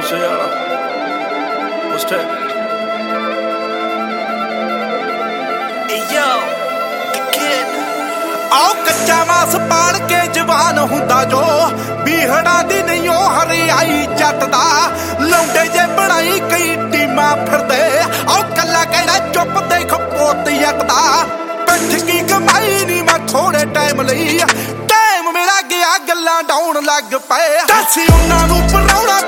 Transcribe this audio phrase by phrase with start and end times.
[0.00, 0.02] Uh.
[0.02, 0.46] Solo Musiala.
[1.90, 2.26] What's that?
[5.90, 6.28] Hey yo,
[7.12, 7.66] the kid.
[8.52, 11.42] ਆਓ ਕੱਚਾ ਮਾਸ ਪਾੜ ਕੇ ਜਵਾਨ ਹੁੰਦਾ ਜੋ
[12.04, 14.64] ਬੀਹੜਾ ਦੀ ਨਹੀਂ ਉਹ ਹਰਿਆਈ ਜੱਟ ਦਾ
[15.20, 21.00] ਲੌਂਡੇ ਜੇ ਬਣਾਈ ਕਈ ਟੀਮਾਂ ਫਿਰਦੇ ਆਓ ਕੱਲਾ ਕਿਹੜਾ ਚੁੱਪ ਤੇ ਖਪੋਤ ਜੱਟ ਦਾ
[21.66, 24.38] ਪਿੱਠ ਕੀ ਕਮਾਈ ਨਹੀਂ ਮੈਂ ਥੋੜੇ ਟਾਈਮ ਲਈ
[24.88, 29.20] ਟਾਈਮ ਮੇਰਾ ਗਿਆ ਗੱਲਾਂ ਡਾਉਣ ਲੱਗ ਪਏ ਦੱਸੀ ਉਹਨਾਂ ਨੂੰ ਪਰਾਉਣਾ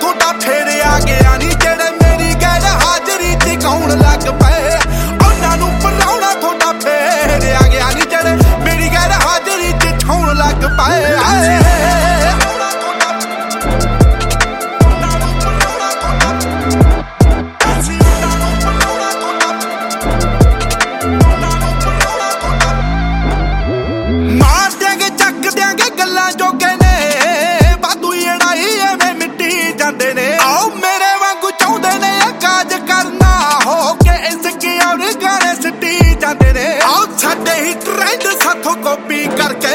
[37.72, 39.74] ਸਾਡੇ ਹੀ ਟ੍ਰੈਂਡ ਸਾਥੋਂ ਕਾਪੀ ਕਰਕੇ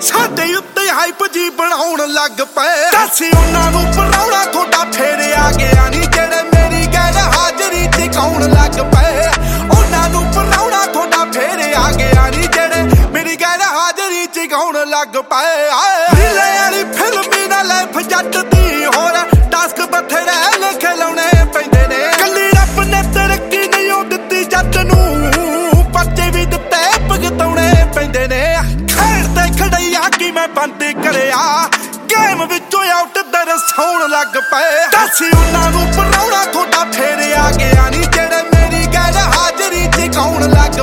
[0.00, 4.33] ਸਾਡੇ ਉੱਤੇ ਹਾਈਪ ਜੀ ਬਣਾਉਣ ਲੱਗ ਪਏ। ਦੱਸੀ ਉਹਨਾਂ ਨੂੰ ਪਰਾਉਣਾ
[33.76, 39.16] ਦਰਸਾਉਣ ਲੱਗ ਪਏ। ਦੱਸੀ ਉਹਨਾਂ ਨੂੰ ਪਰਾਉਣਾ ਤੁਹਾਡਾ ਫੇਰ ਆ ਗਿਆ ਨਹੀਂ ਜਿਹੜੇ ਮੇਰੀ ਗੈਰ
[39.34, 40.78] ਹਾਜ਼ਰੀ ਤੇ ਕੌਣ ਲੱਗ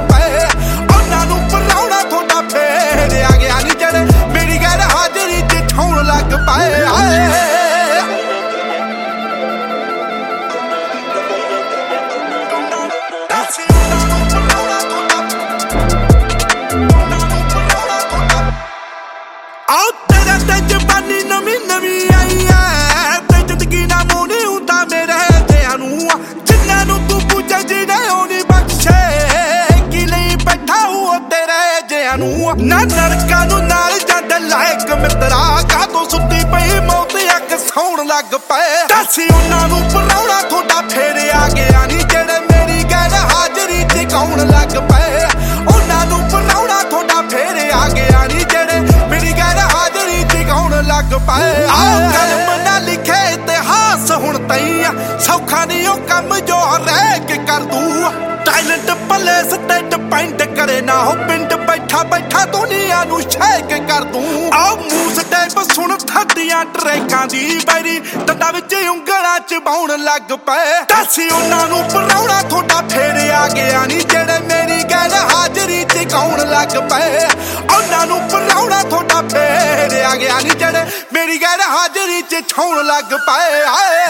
[32.12, 37.54] ਤੇਰੇ ਜਿਆਂ ਨੂੰ ਨਾ ਨਰਕਾਂ ਨੂੰ ਨਾਲ ਜੱਡ ਲਾਇਕ ਮਿੱਤਰਾ। ਕਾਹਤੋਂ ਸੁੱਤੀ ਪਈ ਮੌਤ ਅੱਖ
[37.60, 43.14] ਸੌਣ ਲੱਗ ਪਏ। ਦੱਸੀ ਉਹਨਾਂ ਨੂੰ ਪਰਾਉਣਾ ਤੁਹਾਡਾ ਫੇਰ ਆ ਗਿਆ ਨਹੀਂ ਜਿਹੜੇ ਮੇਰੀ ਗੈਰ
[43.14, 45.26] ਹਾਜ਼ਰੀ ਤੇ ਕੌਣ ਲੱਗ ਪਏ।
[45.68, 51.16] ਉਹਨਾਂ ਨੂੰ ਪਰਾਉਣਾ ਤੁਹਾਡਾ ਫੇਰ ਆ ਗਿਆ ਨਹੀਂ ਜਿਹੜੇ ਮੇਰੀ ਗੈਰ ਹਾਜ਼ਰੀ ਤੇ ਕੌਣ ਲੱਗ
[51.30, 54.84] ਪਏ। ਆਓ ਕਲਮ ਨਾ ਲਿਖੇ ਇਤਿਹਾਸ ਹੁਣ ਤਈ
[55.28, 58.12] ਸੌਖਾ ਨਹੀਂ ਉਹ ਕੰਮ ਜੋ ਰਹਿ ਕੇ ਕਰ ਦੂ
[58.46, 61.51] ਟੈਲੈਂਟ ਪਲੇਸ ਤੇ ਡਿਪੈਂਡ ਕਰੇ ਨਾ ਹੋ ਪਿੰਡ
[61.92, 67.98] ਬੈਠਾ ਬੈਠਾ ਦੁਨੀਆ ਨੂੰ ਸ਼ੇਕ ਕਰ ਦੂੰ। ਆਹ ਮੂਸ ਟੈਪ ਸੁਣ ਥੱਡੀਆਂ ਟਰੈਕਾਂ ਦੀ ਬੈਰੀ।
[68.28, 73.86] ਡੰਡਾ ਵਿੱਚ ਉਂਗਲਾਂ ਚ ਬਾਉਣ ਲੱਗ ਪਏ। ਦੱਸ ਉਹਨਾਂ ਨੂੰ ਪਰਾਉਣਾ ਥੋੜਾ ਫੇਰ ਆ ਗਿਆ
[73.86, 77.28] ਨਹੀਂ ਜਿਹੜੇ ਮੇਰੀ ਗੱਲ ਹਾਜ਼ਰੀ ਚ ਗਾਉਣ ਲੱਗ ਪਏ।
[77.76, 83.18] ਉਹਨਾਂ ਨੂੰ ਪਰਾਉਣਾ ਥੋੜਾ ਫੇਰ ਆ ਗਿਆ ਨਹੀਂ ਜਿਹੜੇ ਮੇਰੀ ਗੱਲ ਹਾਜ਼ਰੀ ਚ ਛਾਉਣ ਲੱਗ
[83.28, 84.10] ਪਏ। ਆਏ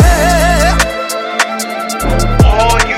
[2.54, 2.91] Oh,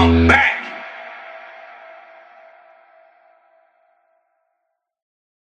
[0.00, 0.49] I'm back.